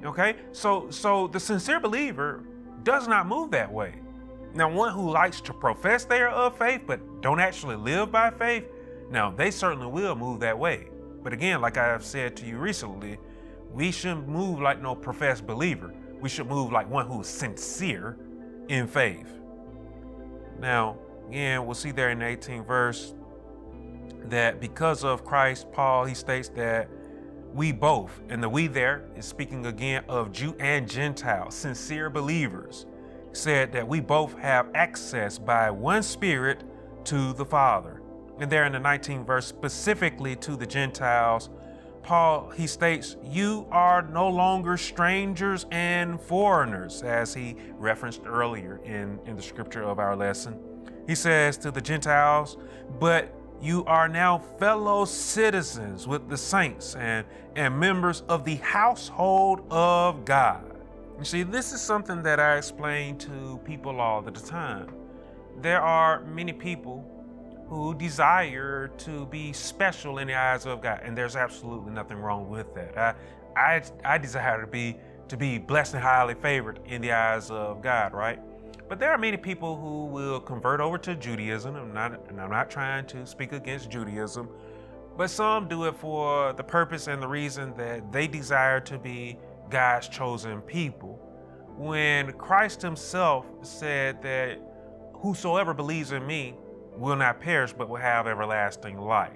Okay? 0.03 0.35
So 0.51 0.89
so 0.89 1.27
the 1.27 1.39
sincere 1.39 1.79
believer 1.79 2.43
does 2.83 3.07
not 3.07 3.27
move 3.27 3.51
that 3.51 3.71
way. 3.71 3.95
Now, 4.53 4.71
one 4.71 4.93
who 4.93 5.11
likes 5.11 5.41
to 5.41 5.53
profess 5.53 6.05
they 6.05 6.21
are 6.21 6.29
of 6.29 6.57
faith 6.57 6.81
but 6.87 7.21
don't 7.21 7.39
actually 7.39 7.75
live 7.75 8.11
by 8.11 8.31
faith, 8.31 8.65
now 9.11 9.29
they 9.29 9.51
certainly 9.51 9.87
will 9.87 10.15
move 10.15 10.39
that 10.39 10.57
way. 10.57 10.87
But 11.23 11.33
again, 11.33 11.61
like 11.61 11.77
I 11.77 11.85
have 11.85 12.03
said 12.03 12.35
to 12.37 12.45
you 12.45 12.57
recently, 12.57 13.19
we 13.71 13.91
shouldn't 13.91 14.27
move 14.27 14.59
like 14.59 14.81
no 14.81 14.95
professed 14.95 15.45
believer. 15.45 15.93
We 16.19 16.29
should 16.29 16.47
move 16.47 16.71
like 16.71 16.89
one 16.89 17.05
who 17.05 17.21
is 17.21 17.27
sincere 17.27 18.17
in 18.69 18.87
faith. 18.87 19.27
Now, 20.59 20.97
again, 21.27 21.65
we'll 21.65 21.75
see 21.75 21.91
there 21.91 22.09
in 22.09 22.19
the 22.19 22.25
18th 22.25 22.65
verse 22.65 23.13
that 24.25 24.59
because 24.59 25.03
of 25.03 25.23
Christ, 25.23 25.71
Paul, 25.71 26.05
he 26.05 26.13
states 26.13 26.49
that 26.49 26.89
we 27.53 27.71
both, 27.71 28.21
and 28.29 28.41
the 28.41 28.49
we 28.49 28.67
there 28.67 29.05
is 29.15 29.25
speaking 29.25 29.65
again 29.65 30.03
of 30.07 30.31
Jew 30.31 30.55
and 30.59 30.89
Gentile, 30.89 31.51
sincere 31.51 32.09
believers, 32.09 32.85
said 33.31 33.71
that 33.73 33.87
we 33.87 33.99
both 33.99 34.37
have 34.39 34.69
access 34.75 35.37
by 35.37 35.69
one 35.71 36.03
Spirit 36.03 36.63
to 37.05 37.33
the 37.33 37.45
Father. 37.45 38.01
And 38.39 38.51
there 38.51 38.65
in 38.65 38.71
the 38.71 38.79
19th 38.79 39.25
verse, 39.25 39.45
specifically 39.45 40.35
to 40.37 40.55
the 40.55 40.65
Gentiles, 40.65 41.49
Paul, 42.03 42.49
he 42.49 42.67
states, 42.67 43.17
You 43.23 43.67
are 43.71 44.01
no 44.01 44.27
longer 44.29 44.77
strangers 44.77 45.65
and 45.71 46.19
foreigners, 46.21 47.03
as 47.03 47.33
he 47.33 47.55
referenced 47.73 48.21
earlier 48.25 48.79
in, 48.85 49.19
in 49.25 49.35
the 49.35 49.41
scripture 49.41 49.83
of 49.83 49.99
our 49.99 50.15
lesson. 50.15 50.59
He 51.07 51.15
says 51.15 51.57
to 51.57 51.71
the 51.71 51.81
Gentiles, 51.81 52.57
But 52.99 53.33
you 53.61 53.83
are 53.85 54.07
now 54.07 54.39
fellow 54.57 55.05
citizens 55.05 56.07
with 56.07 56.29
the 56.29 56.37
saints 56.37 56.95
and, 56.95 57.25
and 57.55 57.77
members 57.77 58.21
of 58.29 58.45
the 58.45 58.55
household 58.55 59.63
of 59.69 60.23
God. 60.25 60.63
You 61.17 61.25
see, 61.25 61.43
this 61.43 61.73
is 61.73 61.81
something 61.81 62.23
that 62.23 62.39
I 62.39 62.57
explain 62.57 63.17
to 63.19 63.59
people 63.65 63.99
all 63.99 64.21
the 64.21 64.31
time. 64.31 64.93
There 65.61 65.81
are 65.81 66.23
many 66.23 66.53
people 66.53 67.03
who 67.67 67.93
desire 67.93 68.87
to 68.99 69.25
be 69.25 69.51
special 69.51 70.19
in 70.19 70.27
the 70.27 70.35
eyes 70.35 70.65
of 70.65 70.81
God, 70.81 71.01
and 71.03 71.17
there's 71.17 71.35
absolutely 71.35 71.91
nothing 71.91 72.17
wrong 72.17 72.49
with 72.49 72.73
that. 72.75 72.97
I, 72.97 73.13
I, 73.55 73.83
I 74.05 74.17
desire 74.17 74.61
to 74.61 74.67
be 74.67 74.97
to 75.27 75.37
be 75.37 75.59
blessed 75.59 75.93
and 75.93 76.01
highly 76.01 76.33
favored 76.33 76.79
in 76.87 77.01
the 77.01 77.11
eyes 77.11 77.51
of 77.51 77.81
God, 77.83 78.13
right? 78.13 78.39
But 78.87 78.99
there 78.99 79.11
are 79.11 79.17
many 79.17 79.37
people 79.37 79.79
who 79.79 80.05
will 80.05 80.39
convert 80.39 80.81
over 80.81 80.97
to 80.99 81.15
Judaism. 81.15 81.75
I'm 81.75 81.93
not, 81.93 82.27
and 82.29 82.41
I'm 82.41 82.49
not 82.49 82.69
trying 82.69 83.05
to 83.07 83.25
speak 83.25 83.53
against 83.53 83.89
Judaism, 83.91 84.49
but 85.15 85.29
some 85.29 85.67
do 85.67 85.85
it 85.85 85.95
for 85.95 86.53
the 86.53 86.63
purpose 86.63 87.07
and 87.07 87.21
the 87.21 87.27
reason 87.27 87.73
that 87.77 88.11
they 88.11 88.27
desire 88.27 88.79
to 88.81 88.97
be 88.97 89.37
God's 89.69 90.07
chosen 90.07 90.61
people. 90.61 91.19
When 91.77 92.33
Christ 92.33 92.81
Himself 92.81 93.45
said 93.61 94.21
that 94.23 94.59
whosoever 95.13 95.73
believes 95.73 96.11
in 96.11 96.25
me 96.25 96.55
will 96.97 97.15
not 97.15 97.39
perish 97.39 97.73
but 97.73 97.89
will 97.89 97.97
have 97.97 98.27
everlasting 98.27 98.97
life. 98.97 99.31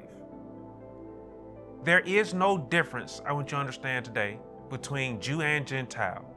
There 1.84 2.00
is 2.00 2.34
no 2.34 2.58
difference, 2.58 3.22
I 3.26 3.34
want 3.34 3.48
you 3.52 3.58
to 3.58 3.60
understand 3.62 4.06
today, 4.06 4.40
between 4.70 5.20
Jew 5.20 5.42
and 5.42 5.68
Gentile. 5.68 6.33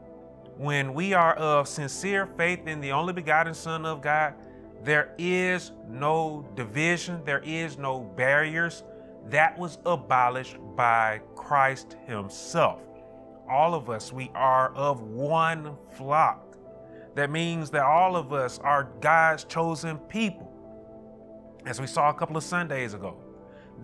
When 0.57 0.95
we 0.95 1.13
are 1.13 1.35
of 1.35 1.69
sincere 1.69 2.27
faith 2.27 2.67
in 2.67 2.81
the 2.81 2.93
only 2.93 3.13
begotten 3.13 3.55
Son 3.55 3.85
of 3.85 4.01
God, 4.01 4.35
there 4.83 5.15
is 5.19 5.73
no 5.89 6.49
division, 6.55 7.23
there 7.25 7.43
is 7.45 7.77
no 7.77 8.01
barriers. 8.01 8.83
That 9.27 9.59
was 9.59 9.79
abolished 9.85 10.57
by 10.77 11.21
Christ 11.35 11.97
Himself. 12.07 12.81
All 13.51 13.75
of 13.75 13.91
us, 13.91 14.13
we 14.13 14.31
are 14.35 14.73
of 14.75 15.03
one 15.03 15.77
flock. 15.97 16.57
That 17.17 17.31
means 17.31 17.71
that 17.71 17.83
all 17.83 18.17
of 18.17 18.33
us 18.33 18.59
are 18.59 18.91
God's 19.01 19.45
chosen 19.45 19.99
people 19.99 20.53
as 21.67 21.81
we 21.81 21.87
saw 21.87 22.11
a 22.11 22.15
couple 22.15 22.37
of 22.37 22.45
Sundays 22.45 22.95
ago. 22.95 23.17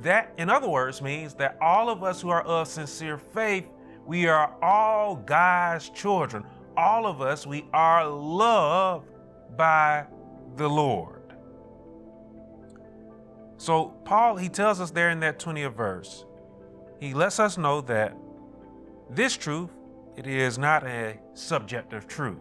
That, 0.01 0.33
in 0.39 0.49
other 0.49 0.69
words, 0.69 1.03
means 1.03 1.35
that 1.35 1.59
all 1.61 1.91
of 1.91 2.03
us 2.03 2.23
who 2.23 2.31
are 2.31 2.43
of 2.43 2.69
sincere 2.69 3.19
faith, 3.19 3.69
we 4.07 4.27
are 4.27 4.55
all 4.63 5.17
God's 5.17 5.91
children. 5.91 6.45
All 6.77 7.07
of 7.07 7.21
us, 7.21 7.47
we 7.47 7.67
are 7.73 8.09
loved 8.09 9.09
by 9.57 10.07
the 10.57 10.69
Lord. 10.69 11.21
So, 13.57 13.95
Paul, 14.05 14.37
he 14.37 14.49
tells 14.49 14.81
us 14.81 14.91
there 14.91 15.11
in 15.11 15.21
that 15.21 15.39
20th 15.39 15.75
verse, 15.75 16.25
he 17.01 17.15
lets 17.15 17.39
us 17.39 17.59
know 17.59 17.81
that 17.83 18.17
this 19.11 19.37
truth, 19.37 19.71
it 20.17 20.27
is 20.27 20.59
not 20.59 20.85
a 20.85 21.19
subjective 21.35 22.07
truth. 22.07 22.39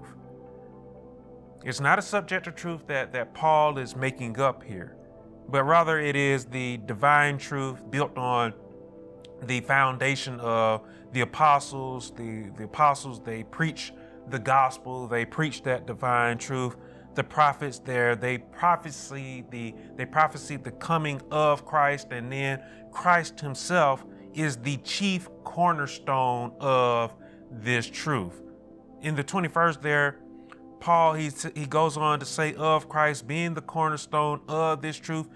It's 1.63 1.79
not 1.79 1.99
a 1.99 2.01
subjective 2.01 2.55
truth 2.55 2.87
that, 2.87 3.13
that 3.13 3.33
Paul 3.33 3.77
is 3.77 3.95
making 3.95 4.39
up 4.39 4.63
here 4.63 4.97
but 5.51 5.63
rather 5.63 5.99
it 5.99 6.15
is 6.15 6.45
the 6.45 6.77
divine 6.85 7.37
truth 7.37 7.79
built 7.91 8.17
on 8.17 8.53
the 9.43 9.59
foundation 9.61 10.39
of 10.39 10.81
the 11.11 11.21
apostles. 11.21 12.11
The, 12.11 12.49
the 12.57 12.63
apostles, 12.63 13.19
they 13.19 13.43
preach 13.43 13.91
the 14.27 14.39
gospel, 14.39 15.07
they 15.07 15.25
preach 15.25 15.63
that 15.63 15.85
divine 15.85 16.37
truth. 16.37 16.75
The 17.13 17.23
prophets 17.23 17.79
there, 17.79 18.15
they 18.15 18.37
prophesy 18.37 19.43
the 19.49 19.75
they 19.97 20.05
prophesy 20.05 20.55
the 20.55 20.71
coming 20.71 21.21
of 21.29 21.65
Christ, 21.65 22.07
and 22.11 22.31
then 22.31 22.61
Christ 22.91 23.41
Himself 23.41 24.05
is 24.33 24.57
the 24.57 24.77
chief 24.77 25.29
cornerstone 25.43 26.53
of 26.59 27.13
this 27.51 27.85
truth. 27.87 28.41
In 29.01 29.15
the 29.15 29.23
21st 29.23 29.81
there, 29.81 30.19
Paul, 30.79 31.13
he, 31.13 31.29
he 31.53 31.65
goes 31.65 31.97
on 31.97 32.19
to 32.19 32.25
say, 32.25 32.53
of 32.55 32.89
Christ 32.89 33.27
being 33.27 33.53
the 33.53 33.61
cornerstone 33.61 34.41
of 34.47 34.81
this 34.81 34.97
truth, 34.97 35.27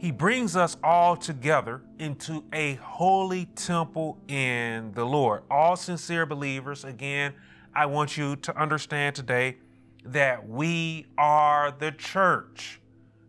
he 0.00 0.10
brings 0.10 0.56
us 0.56 0.78
all 0.82 1.14
together 1.14 1.82
into 1.98 2.42
a 2.54 2.76
holy 2.76 3.44
temple 3.54 4.16
in 4.28 4.92
the 4.92 5.04
Lord. 5.04 5.42
All 5.50 5.76
sincere 5.76 6.24
believers, 6.24 6.84
again, 6.84 7.34
I 7.74 7.84
want 7.84 8.16
you 8.16 8.36
to 8.36 8.58
understand 8.58 9.14
today 9.14 9.58
that 10.06 10.48
we 10.48 11.04
are 11.18 11.70
the 11.78 11.92
church. 11.92 12.80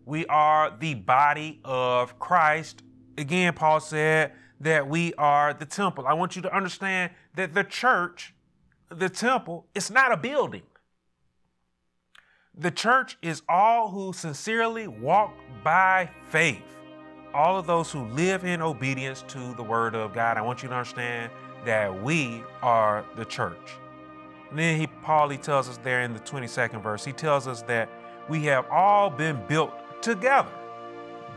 We 0.06 0.26
are 0.28 0.74
the 0.80 0.94
body 0.94 1.60
of 1.66 2.18
Christ. 2.20 2.84
Again, 3.18 3.52
Paul 3.54 3.82
said 3.82 4.32
that 4.62 4.88
we 4.88 5.14
are 5.16 5.54
the 5.54 5.66
temple. 5.66 6.08
I 6.08 6.14
want 6.14 6.38
you 6.38 6.42
to 6.44 6.56
understand 6.56 7.12
that 7.36 7.54
the 7.54 7.66
church, 7.66 8.34
the 8.88 9.10
temple, 9.10 9.68
it's 9.76 9.92
not 9.92 10.14
a 10.14 10.18
building. 10.18 10.64
The 12.62 12.70
church 12.70 13.18
is 13.24 13.42
all 13.50 13.90
who 13.90 14.14
sincerely 14.14 14.88
walk 14.88 15.34
by 15.64 16.12
faith. 16.28 16.62
All 17.34 17.58
of 17.58 17.66
those 17.66 17.92
who 17.92 18.06
live 18.10 18.46
in 18.46 18.62
obedience 18.62 19.26
to 19.30 19.56
the 19.56 19.64
word 19.64 19.96
of 19.96 20.14
God. 20.14 20.38
I 20.38 20.44
want 20.44 20.62
you 20.62 20.70
to 20.70 20.76
understand 20.76 21.32
that 21.66 22.04
we 22.04 22.44
are 22.62 23.04
the 23.18 23.26
church. 23.26 23.80
And 24.52 24.60
then 24.60 24.80
he 24.80 24.86
Paul 24.86 25.30
he 25.30 25.40
tells 25.40 25.70
us 25.70 25.80
there 25.80 26.04
in 26.04 26.14
the 26.14 26.20
22nd 26.20 26.84
verse, 26.84 27.04
he 27.04 27.14
tells 27.14 27.48
us 27.48 27.64
that 27.64 27.90
we 28.30 28.44
have 28.44 28.68
all 28.70 29.10
been 29.10 29.42
built 29.48 29.72
together. 30.04 30.54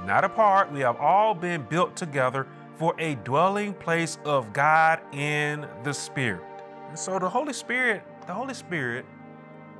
Not 0.04 0.24
apart, 0.24 0.70
we 0.70 0.80
have 0.80 0.96
all 0.96 1.32
been 1.32 1.62
built 1.62 1.96
together 1.96 2.46
for 2.76 2.94
a 2.98 3.14
dwelling 3.14 3.72
place 3.72 4.18
of 4.26 4.52
God 4.52 5.00
in 5.14 5.66
the 5.84 5.94
Spirit. 5.94 6.44
And 6.90 6.98
so 6.98 7.18
the 7.18 7.30
Holy 7.30 7.54
Spirit, 7.54 8.02
the 8.26 8.34
Holy 8.34 8.52
Spirit 8.52 9.06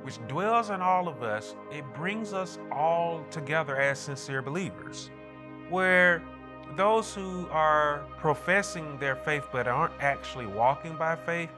which 0.05 0.19
dwells 0.27 0.69
in 0.69 0.81
all 0.81 1.07
of 1.07 1.23
us, 1.23 1.55
it 1.71 1.83
brings 1.95 2.31
us 2.31 2.59
all 2.71 3.25
together 3.31 3.75
as 3.75 3.97
sincere 3.97 4.39
believers. 4.39 5.09
Where 5.71 6.21
those 6.75 7.15
who 7.15 7.47
are 7.49 8.05
professing 8.19 8.99
their 8.99 9.15
faith 9.15 9.47
but 9.51 9.67
aren't 9.67 9.99
actually 9.99 10.45
walking 10.45 10.95
by 10.95 11.15
faith, 11.15 11.49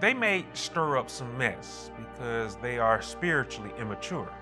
they 0.00 0.12
may 0.12 0.46
stir 0.52 0.98
up 0.98 1.08
some 1.08 1.38
mess 1.38 1.92
because 1.96 2.56
they 2.56 2.76
are 2.80 3.00
spiritually 3.00 3.70
immature. 3.78 4.32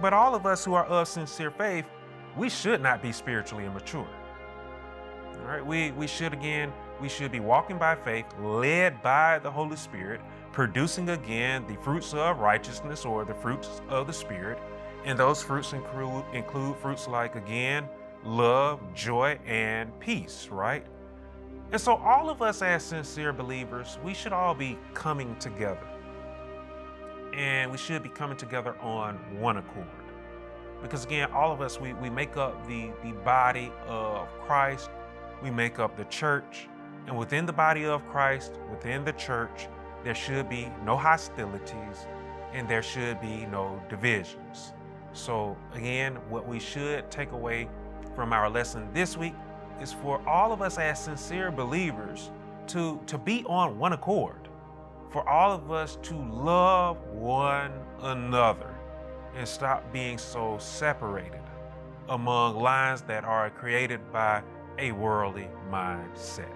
But 0.00 0.14
all 0.14 0.34
of 0.34 0.46
us 0.46 0.64
who 0.64 0.72
are 0.72 0.86
of 0.86 1.06
sincere 1.06 1.50
faith, 1.50 1.84
we 2.34 2.48
should 2.48 2.80
not 2.80 3.02
be 3.02 3.12
spiritually 3.12 3.66
immature. 3.66 4.08
All 5.38 5.46
right, 5.46 5.66
we, 5.66 5.90
we 5.90 6.06
should 6.06 6.32
again, 6.32 6.72
we 6.98 7.10
should 7.10 7.30
be 7.30 7.40
walking 7.40 7.76
by 7.76 7.94
faith, 7.94 8.24
led 8.40 9.02
by 9.02 9.38
the 9.40 9.50
Holy 9.50 9.76
Spirit, 9.76 10.22
producing 10.54 11.08
again 11.08 11.66
the 11.66 11.74
fruits 11.82 12.14
of 12.14 12.38
righteousness 12.38 13.04
or 13.04 13.24
the 13.24 13.34
fruits 13.34 13.82
of 13.88 14.06
the 14.06 14.12
Spirit. 14.12 14.56
And 15.04 15.18
those 15.18 15.42
fruits 15.42 15.72
include, 15.72 16.24
include 16.32 16.76
fruits 16.76 17.08
like, 17.08 17.34
again, 17.34 17.88
love, 18.24 18.80
joy, 18.94 19.38
and 19.46 19.98
peace, 19.98 20.48
right? 20.50 20.86
And 21.72 21.80
so, 21.80 21.96
all 21.96 22.30
of 22.30 22.40
us 22.40 22.62
as 22.62 22.84
sincere 22.84 23.32
believers, 23.32 23.98
we 24.04 24.14
should 24.14 24.32
all 24.32 24.54
be 24.54 24.78
coming 24.94 25.36
together. 25.40 25.86
And 27.34 27.70
we 27.72 27.76
should 27.76 28.04
be 28.04 28.08
coming 28.08 28.36
together 28.36 28.78
on 28.80 29.16
one 29.40 29.56
accord. 29.56 29.88
Because 30.80 31.04
again, 31.04 31.32
all 31.32 31.50
of 31.50 31.60
us, 31.62 31.80
we, 31.80 31.94
we 31.94 32.08
make 32.08 32.36
up 32.36 32.64
the, 32.68 32.92
the 33.02 33.10
body 33.24 33.72
of 33.88 34.28
Christ, 34.42 34.88
we 35.42 35.50
make 35.50 35.80
up 35.80 35.96
the 35.96 36.04
church. 36.04 36.68
And 37.08 37.18
within 37.18 37.44
the 37.44 37.52
body 37.52 37.86
of 37.86 38.06
Christ, 38.06 38.52
within 38.70 39.04
the 39.04 39.12
church, 39.12 39.66
there 40.04 40.14
should 40.14 40.48
be 40.48 40.70
no 40.84 40.96
hostilities 40.96 42.06
and 42.52 42.68
there 42.68 42.82
should 42.82 43.20
be 43.20 43.46
no 43.46 43.82
divisions. 43.88 44.74
So, 45.12 45.56
again, 45.72 46.16
what 46.28 46.46
we 46.46 46.60
should 46.60 47.10
take 47.10 47.32
away 47.32 47.68
from 48.14 48.32
our 48.32 48.48
lesson 48.50 48.88
this 48.92 49.16
week 49.16 49.34
is 49.80 49.92
for 49.92 50.20
all 50.28 50.52
of 50.52 50.62
us 50.62 50.78
as 50.78 51.02
sincere 51.02 51.50
believers 51.50 52.30
to, 52.68 53.00
to 53.06 53.18
be 53.18 53.44
on 53.46 53.78
one 53.78 53.92
accord, 53.92 54.48
for 55.10 55.28
all 55.28 55.52
of 55.52 55.72
us 55.72 55.98
to 56.02 56.14
love 56.14 56.98
one 57.08 57.72
another 58.02 58.74
and 59.34 59.48
stop 59.48 59.92
being 59.92 60.18
so 60.18 60.56
separated 60.58 61.40
among 62.08 62.60
lines 62.60 63.02
that 63.02 63.24
are 63.24 63.50
created 63.50 64.00
by 64.12 64.42
a 64.78 64.92
worldly 64.92 65.48
mindset. 65.70 66.46